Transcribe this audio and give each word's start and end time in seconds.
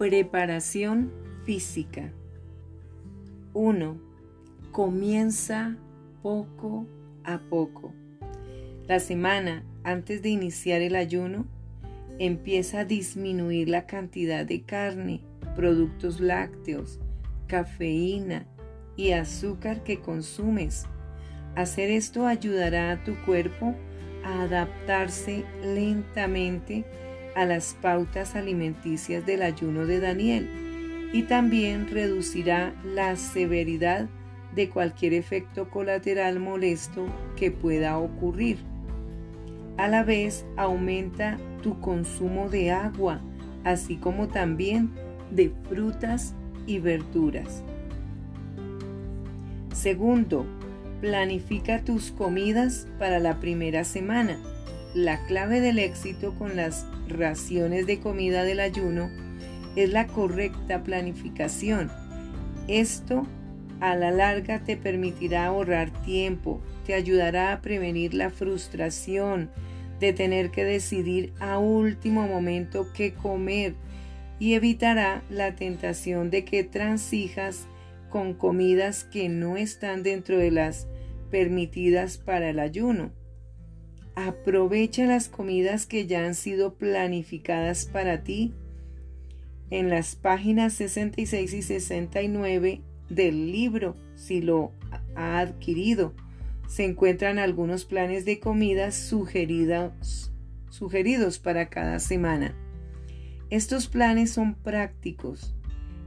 Preparación 0.00 1.12
física. 1.44 2.10
1. 3.52 4.00
Comienza 4.72 5.76
poco 6.22 6.86
a 7.22 7.38
poco. 7.38 7.92
La 8.88 8.98
semana 8.98 9.62
antes 9.84 10.22
de 10.22 10.30
iniciar 10.30 10.80
el 10.80 10.96
ayuno, 10.96 11.44
empieza 12.18 12.80
a 12.80 12.84
disminuir 12.86 13.68
la 13.68 13.84
cantidad 13.84 14.46
de 14.46 14.62
carne, 14.62 15.20
productos 15.54 16.18
lácteos, 16.18 16.98
cafeína 17.46 18.46
y 18.96 19.10
azúcar 19.10 19.82
que 19.84 20.00
consumes. 20.00 20.86
Hacer 21.56 21.90
esto 21.90 22.26
ayudará 22.26 22.92
a 22.92 23.04
tu 23.04 23.16
cuerpo 23.26 23.74
a 24.24 24.44
adaptarse 24.44 25.44
lentamente 25.62 26.86
a 27.34 27.44
las 27.44 27.76
pautas 27.80 28.34
alimenticias 28.34 29.24
del 29.26 29.42
ayuno 29.42 29.86
de 29.86 30.00
Daniel 30.00 30.48
y 31.12 31.22
también 31.22 31.88
reducirá 31.88 32.74
la 32.84 33.16
severidad 33.16 34.08
de 34.54 34.68
cualquier 34.68 35.14
efecto 35.14 35.68
colateral 35.70 36.40
molesto 36.40 37.06
que 37.36 37.50
pueda 37.50 37.98
ocurrir. 37.98 38.58
A 39.76 39.88
la 39.88 40.02
vez 40.02 40.44
aumenta 40.56 41.38
tu 41.62 41.80
consumo 41.80 42.48
de 42.48 42.70
agua, 42.70 43.20
así 43.64 43.96
como 43.96 44.28
también 44.28 44.90
de 45.30 45.52
frutas 45.68 46.34
y 46.66 46.78
verduras. 46.78 47.62
Segundo, 49.72 50.44
planifica 51.00 51.82
tus 51.82 52.10
comidas 52.10 52.86
para 52.98 53.18
la 53.18 53.40
primera 53.40 53.84
semana. 53.84 54.38
La 54.94 55.24
clave 55.26 55.60
del 55.60 55.78
éxito 55.78 56.34
con 56.34 56.56
las 56.56 56.84
raciones 57.08 57.86
de 57.86 58.00
comida 58.00 58.42
del 58.42 58.58
ayuno 58.58 59.08
es 59.76 59.90
la 59.90 60.08
correcta 60.08 60.82
planificación. 60.82 61.92
Esto 62.66 63.24
a 63.78 63.94
la 63.94 64.10
larga 64.10 64.64
te 64.64 64.76
permitirá 64.76 65.46
ahorrar 65.46 65.92
tiempo, 66.02 66.60
te 66.84 66.94
ayudará 66.94 67.52
a 67.52 67.60
prevenir 67.62 68.14
la 68.14 68.30
frustración 68.30 69.50
de 70.00 70.12
tener 70.12 70.50
que 70.50 70.64
decidir 70.64 71.32
a 71.38 71.58
último 71.58 72.26
momento 72.26 72.88
qué 72.92 73.14
comer 73.14 73.74
y 74.40 74.54
evitará 74.54 75.22
la 75.30 75.54
tentación 75.54 76.30
de 76.30 76.44
que 76.44 76.64
transijas 76.64 77.68
con 78.08 78.34
comidas 78.34 79.04
que 79.04 79.28
no 79.28 79.56
están 79.56 80.02
dentro 80.02 80.36
de 80.36 80.50
las 80.50 80.88
permitidas 81.30 82.18
para 82.18 82.50
el 82.50 82.58
ayuno. 82.58 83.12
Aprovecha 84.14 85.06
las 85.06 85.28
comidas 85.28 85.86
que 85.86 86.06
ya 86.06 86.24
han 86.24 86.34
sido 86.34 86.74
planificadas 86.74 87.86
para 87.86 88.22
ti. 88.22 88.52
En 89.70 89.88
las 89.88 90.16
páginas 90.16 90.72
66 90.74 91.54
y 91.54 91.62
69 91.62 92.82
del 93.08 93.52
libro, 93.52 93.96
si 94.16 94.40
lo 94.40 94.72
ha 95.14 95.38
adquirido, 95.38 96.12
se 96.68 96.84
encuentran 96.84 97.38
algunos 97.38 97.84
planes 97.84 98.24
de 98.24 98.40
comidas 98.40 98.94
sugeridos, 98.94 100.32
sugeridos 100.70 101.38
para 101.38 101.68
cada 101.68 101.98
semana. 101.98 102.54
Estos 103.50 103.88
planes 103.88 104.30
son 104.30 104.54
prácticos 104.54 105.54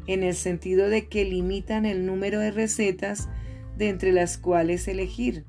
en 0.08 0.24
el 0.24 0.36
sentido 0.36 0.90
de 0.90 1.08
que 1.08 1.26
limitan 1.26 1.86
el 1.86 2.06
número 2.06 2.40
de 2.40 2.52
recetas 2.52 3.30
de 3.78 3.90
entre 3.90 4.12
las 4.12 4.38
cuales 4.38 4.88
elegir 4.88 5.46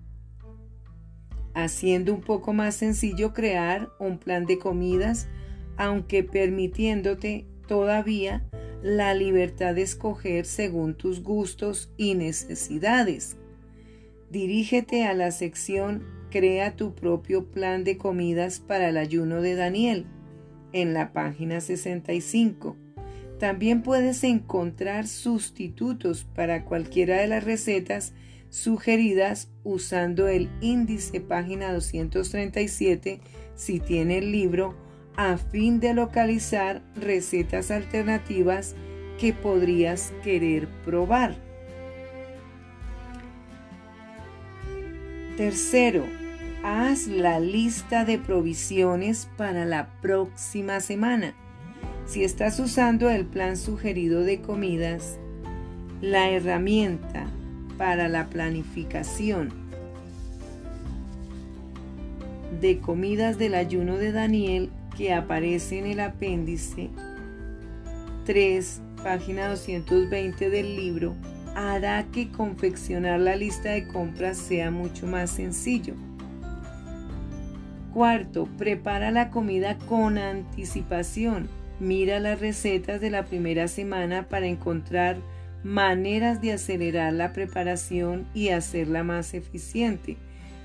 haciendo 1.54 2.12
un 2.12 2.20
poco 2.20 2.52
más 2.52 2.74
sencillo 2.74 3.32
crear 3.32 3.90
un 3.98 4.18
plan 4.18 4.44
de 4.44 4.58
comidas, 4.58 5.28
aunque 5.76 6.22
permitiéndote 6.22 7.46
todavía 7.66 8.44
la 8.82 9.14
libertad 9.14 9.74
de 9.74 9.82
escoger 9.82 10.44
según 10.44 10.94
tus 10.94 11.22
gustos 11.22 11.90
y 11.96 12.14
necesidades. 12.14 13.36
Dirígete 14.30 15.04
a 15.04 15.14
la 15.14 15.30
sección 15.30 16.04
Crea 16.30 16.74
tu 16.74 16.96
propio 16.96 17.44
plan 17.44 17.84
de 17.84 17.96
comidas 17.96 18.58
para 18.58 18.88
el 18.88 18.96
ayuno 18.96 19.40
de 19.40 19.54
Daniel 19.54 20.06
en 20.72 20.92
la 20.92 21.12
página 21.12 21.60
65. 21.60 22.76
También 23.38 23.82
puedes 23.82 24.24
encontrar 24.24 25.06
sustitutos 25.06 26.24
para 26.34 26.64
cualquiera 26.64 27.18
de 27.18 27.28
las 27.28 27.44
recetas 27.44 28.12
sugeridas 28.54 29.48
usando 29.64 30.28
el 30.28 30.48
índice 30.60 31.20
página 31.20 31.72
237 31.72 33.20
si 33.56 33.80
tiene 33.80 34.18
el 34.18 34.30
libro 34.30 34.76
a 35.16 35.38
fin 35.38 35.80
de 35.80 35.92
localizar 35.92 36.80
recetas 36.94 37.72
alternativas 37.72 38.76
que 39.18 39.32
podrías 39.32 40.12
querer 40.22 40.68
probar. 40.84 41.34
Tercero, 45.36 46.04
haz 46.62 47.08
la 47.08 47.40
lista 47.40 48.04
de 48.04 48.20
provisiones 48.20 49.28
para 49.36 49.64
la 49.64 49.88
próxima 50.00 50.78
semana. 50.78 51.34
Si 52.06 52.22
estás 52.22 52.60
usando 52.60 53.10
el 53.10 53.26
plan 53.26 53.56
sugerido 53.56 54.20
de 54.20 54.40
comidas, 54.40 55.18
la 56.00 56.30
herramienta 56.30 57.26
para 57.76 58.08
la 58.08 58.26
planificación 58.26 59.52
de 62.60 62.78
comidas 62.78 63.38
del 63.38 63.54
ayuno 63.54 63.96
de 63.96 64.12
Daniel 64.12 64.70
que 64.96 65.12
aparece 65.12 65.78
en 65.78 65.86
el 65.86 66.00
apéndice 66.00 66.90
3, 68.24 68.80
página 69.02 69.48
220 69.48 70.48
del 70.48 70.76
libro, 70.76 71.14
hará 71.54 72.04
que 72.10 72.30
confeccionar 72.30 73.20
la 73.20 73.36
lista 73.36 73.70
de 73.70 73.86
compras 73.86 74.38
sea 74.38 74.70
mucho 74.70 75.06
más 75.06 75.30
sencillo. 75.30 75.94
Cuarto, 77.92 78.48
prepara 78.58 79.10
la 79.10 79.30
comida 79.30 79.78
con 79.78 80.18
anticipación. 80.18 81.48
Mira 81.80 82.18
las 82.18 82.40
recetas 82.40 83.00
de 83.00 83.10
la 83.10 83.24
primera 83.24 83.68
semana 83.68 84.26
para 84.28 84.46
encontrar 84.46 85.16
maneras 85.64 86.42
de 86.42 86.52
acelerar 86.52 87.14
la 87.14 87.32
preparación 87.32 88.28
y 88.34 88.50
hacerla 88.50 89.02
más 89.02 89.32
eficiente. 89.32 90.18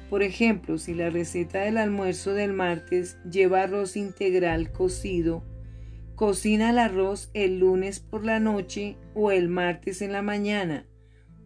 Por 0.09 0.23
ejemplo, 0.23 0.77
si 0.77 0.93
la 0.93 1.09
receta 1.09 1.61
del 1.61 1.77
almuerzo 1.77 2.33
del 2.33 2.51
martes 2.51 3.17
lleva 3.29 3.63
arroz 3.63 3.95
integral 3.95 4.71
cocido, 4.71 5.43
cocina 6.15 6.71
el 6.71 6.79
arroz 6.79 7.31
el 7.33 7.59
lunes 7.59 8.01
por 8.01 8.25
la 8.25 8.41
noche 8.41 8.97
o 9.13 9.31
el 9.31 9.47
martes 9.47 10.01
en 10.01 10.11
la 10.11 10.21
mañana. 10.21 10.85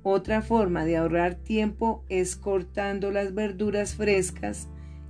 Otra 0.02 0.42
forma 0.42 0.84
de 0.84 0.98
ahorrar 0.98 1.36
tiempo 1.36 2.04
es 2.10 2.36
cortando 2.36 3.12
las 3.12 3.36
verduras 3.36 3.96
frescas 3.96 4.68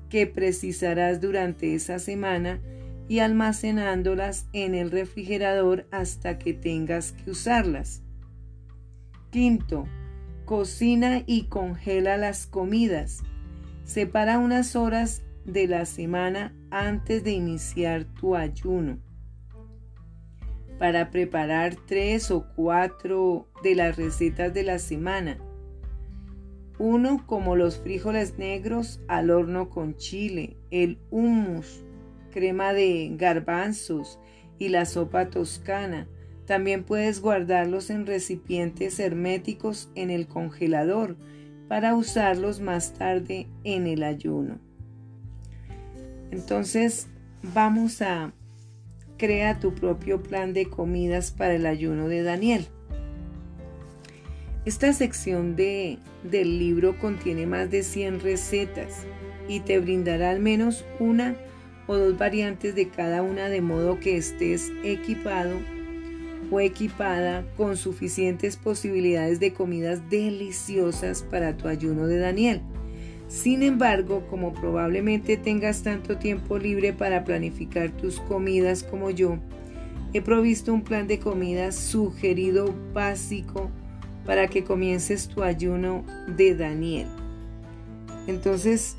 que 0.10 0.28
precisarás 0.28 1.22
durante 1.22 1.74
esa 1.76 1.98
semana 1.98 2.62
y 3.08 3.20
almacenándolas 3.20 4.48
en 4.52 4.76
el 4.76 4.92
refrigerador 4.92 5.88
hasta 5.92 6.38
que 6.38 6.54
tengas 6.54 7.14
que 7.14 7.32
usarlas. 7.32 8.04
Quinto, 9.34 9.88
cocina 10.46 11.24
y 11.26 11.46
congela 11.46 12.18
las 12.18 12.46
comidas. 12.46 13.24
Separa 13.84 14.38
unas 14.38 14.76
horas 14.76 15.24
de 15.44 15.66
la 15.66 15.86
semana 15.86 16.56
antes 16.70 17.24
de 17.24 17.32
iniciar 17.32 18.04
tu 18.04 18.36
ayuno 18.36 19.00
para 20.78 21.10
preparar 21.10 21.76
tres 21.88 22.30
o 22.30 22.46
cuatro 22.56 23.48
de 23.64 23.74
las 23.74 23.98
recetas 23.98 24.54
de 24.54 24.62
la 24.62 24.78
semana. 24.78 25.40
Uno 26.78 27.26
como 27.26 27.56
los 27.56 27.80
frijoles 27.80 28.38
negros 28.38 29.02
al 29.08 29.32
horno 29.32 29.72
con 29.72 29.96
chile, 29.96 30.58
el 30.70 31.00
hummus, 31.10 31.84
crema 32.30 32.72
de 32.72 33.12
garbanzos 33.18 34.20
y 34.60 34.70
la 34.70 34.86
sopa 34.86 35.32
toscana 35.32 36.08
también 36.46 36.84
puedes 36.84 37.22
guardarlos 37.22 37.90
en 37.90 38.06
recipientes 38.06 39.00
herméticos 39.00 39.90
en 39.96 40.10
el 40.10 40.28
congelador 40.28 41.16
para 41.68 41.96
usarlos 41.96 42.60
más 42.60 42.94
tarde 42.94 43.48
en 43.64 43.88
el 43.88 44.04
ayuno. 44.04 44.60
Entonces 46.32 47.08
vamos 47.54 48.02
a 48.02 48.34
crear 49.18 49.60
tu 49.60 49.74
propio 49.74 50.22
plan 50.22 50.54
de 50.54 50.66
comidas 50.66 51.32
para 51.32 51.56
el 51.56 51.66
ayuno 51.66 52.08
de 52.08 52.24
Daniel. 52.24 52.68
Esta 54.66 54.94
sección 54.94 55.56
de, 55.56 56.00
del 56.24 56.58
libro 56.60 56.98
contiene 56.98 57.46
más 57.46 57.70
de 57.70 57.84
100 57.84 58.22
recetas 58.22 59.06
y 59.48 59.60
te 59.62 59.80
brindará 59.80 60.32
al 60.32 60.40
menos 60.40 60.86
una 61.00 61.36
o 61.88 61.98
dos 61.98 62.18
variantes 62.18 62.76
de 62.76 62.90
cada 62.90 63.22
una 63.22 63.50
de 63.50 63.62
modo 63.62 64.00
que 64.00 64.18
estés 64.18 64.72
equipado 64.84 65.60
equipada 66.60 67.46
con 67.58 67.78
suficientes 67.78 68.58
posibilidades 68.58 69.40
de 69.40 69.54
comidas 69.54 70.10
deliciosas 70.10 71.24
para 71.24 71.58
tu 71.58 71.68
ayuno 71.68 72.08
de 72.08 72.20
Daniel. 72.20 72.62
Sin 73.28 73.64
embargo, 73.64 74.28
como 74.30 74.54
probablemente 74.54 75.38
tengas 75.38 75.82
tanto 75.82 76.18
tiempo 76.18 76.58
libre 76.58 76.94
para 76.94 77.24
planificar 77.24 77.90
tus 77.92 78.20
comidas 78.20 78.84
como 78.84 79.10
yo, 79.10 79.40
he 80.14 80.22
provisto 80.22 80.74
un 80.74 80.84
plan 80.84 81.08
de 81.08 81.20
comida 81.20 81.72
sugerido 81.72 82.74
básico 82.94 83.72
para 84.26 84.48
que 84.48 84.64
comiences 84.64 85.28
tu 85.28 85.44
ayuno 85.44 86.06
de 86.28 86.56
Daniel. 86.56 87.08
Entonces, 88.28 88.96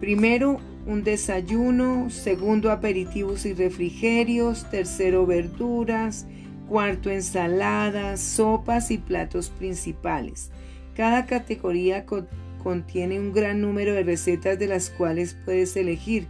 primero 0.00 0.60
un 0.86 1.04
desayuno, 1.04 2.10
segundo 2.10 2.70
aperitivos 2.70 3.46
y 3.46 3.52
refrigerios, 3.52 4.68
tercero 4.70 5.26
verduras, 5.26 6.26
cuarto 6.68 7.10
ensaladas, 7.10 8.20
sopas 8.20 8.90
y 8.90 8.98
platos 8.98 9.50
principales. 9.50 10.50
Cada 10.96 11.26
categoría 11.26 12.04
contiene 12.62 13.20
un 13.20 13.32
gran 13.32 13.60
número 13.60 13.94
de 13.94 14.02
recetas 14.02 14.58
de 14.58 14.66
las 14.66 14.90
cuales 14.90 15.36
puedes 15.44 15.76
elegir, 15.76 16.26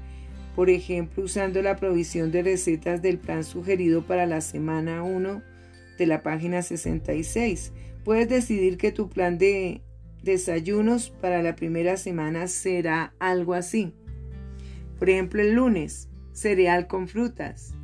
por 0.55 0.69
ejemplo 0.69 1.25
usando 1.25 1.62
la 1.62 1.76
provisión 1.76 2.31
de 2.31 2.43
recetas 2.43 3.00
del 3.00 3.19
plan 3.19 3.44
sugerido 3.44 4.02
para 4.02 4.26
la 4.26 4.40
semana 4.40 5.02
1 5.02 5.43
de 5.98 6.06
la 6.06 6.22
página 6.22 6.62
66. 6.62 7.72
Puedes 8.05 8.28
decidir 8.28 8.76
que 8.76 8.93
tu 8.93 9.08
plan 9.08 9.38
de 9.38 9.81
desayunos 10.22 11.10
para 11.10 11.43
la 11.43 11.56
primera 11.56 11.96
semana 11.96 12.48
será 12.48 13.14
algo 13.19 13.55
así. 13.55 13.93
Por 15.02 15.10
ejemplo, 15.10 15.43
el 15.43 15.54
lunes, 15.54 16.08
cereal 16.31 16.87
con 16.87 17.08
frutas. 17.08 17.75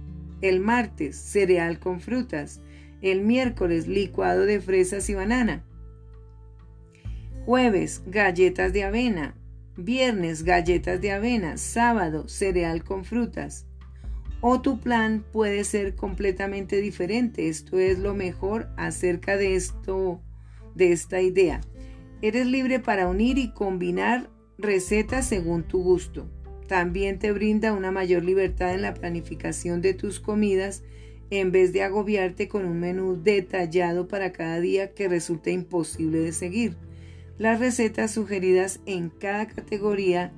El 0.40 0.60
martes, 0.60 1.16
cereal 1.16 1.80
con 1.80 1.98
frutas. 1.98 2.60
El 3.02 3.22
miércoles, 3.22 3.88
licuado 3.88 4.42
de 4.42 4.60
fresas 4.60 5.10
y 5.10 5.14
banana. 5.14 5.64
Jueves, 7.44 8.04
galletas 8.06 8.72
de 8.72 8.84
avena. 8.84 9.34
Viernes, 9.76 10.44
galletas 10.44 11.00
de 11.00 11.10
avena. 11.10 11.56
Sábado, 11.56 12.28
cereal 12.28 12.84
con 12.84 13.04
frutas. 13.04 13.66
O 14.40 14.60
tu 14.60 14.78
plan 14.78 15.24
puede 15.32 15.64
ser 15.64 15.96
completamente 15.96 16.76
diferente. 16.80 17.48
Esto 17.48 17.80
es 17.80 17.98
lo 17.98 18.14
mejor 18.14 18.68
acerca 18.76 19.36
de 19.36 19.56
esto, 19.56 20.22
de 20.76 20.92
esta 20.92 21.20
idea. 21.20 21.62
Eres 22.22 22.46
libre 22.46 22.78
para 22.78 23.08
unir 23.08 23.38
y 23.38 23.50
combinar 23.50 24.30
recetas 24.56 25.26
según 25.26 25.64
tu 25.64 25.82
gusto. 25.82 26.30
También 26.68 27.18
te 27.18 27.32
brinda 27.32 27.72
una 27.72 27.90
mayor 27.90 28.22
libertad 28.22 28.74
en 28.74 28.82
la 28.82 28.92
planificación 28.92 29.80
de 29.80 29.94
tus 29.94 30.20
comidas 30.20 30.84
en 31.30 31.50
vez 31.50 31.72
de 31.72 31.82
agobiarte 31.82 32.46
con 32.46 32.66
un 32.66 32.78
menú 32.78 33.18
detallado 33.22 34.06
para 34.06 34.32
cada 34.32 34.60
día 34.60 34.92
que 34.92 35.08
resulta 35.08 35.50
imposible 35.50 36.18
de 36.18 36.32
seguir. 36.32 36.76
Las 37.38 37.58
recetas 37.58 38.10
sugeridas 38.10 38.80
en 38.84 39.08
cada 39.08 39.46
categoría 39.46 40.30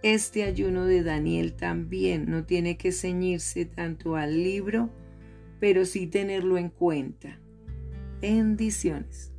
este 0.03 0.43
ayuno 0.43 0.85
de 0.85 1.03
Daniel 1.03 1.53
también 1.53 2.29
no 2.29 2.45
tiene 2.45 2.77
que 2.77 2.91
ceñirse 2.91 3.65
tanto 3.65 4.15
al 4.15 4.43
libro, 4.43 4.89
pero 5.59 5.85
sí 5.85 6.07
tenerlo 6.07 6.57
en 6.57 6.69
cuenta. 6.69 7.39
Bendiciones. 8.21 9.30